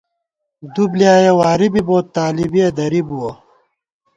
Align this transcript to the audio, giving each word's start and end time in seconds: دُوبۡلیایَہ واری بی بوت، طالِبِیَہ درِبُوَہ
دُوبۡلیایَہ 0.73 1.33
واری 1.39 1.67
بی 1.73 1.81
بوت، 1.87 2.05
طالِبِیَہ 2.15 2.67
درِبُوَہ 2.77 3.31